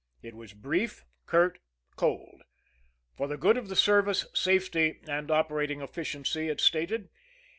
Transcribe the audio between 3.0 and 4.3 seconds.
for the good of the service,